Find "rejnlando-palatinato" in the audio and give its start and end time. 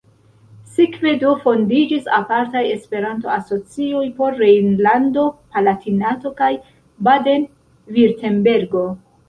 4.45-6.35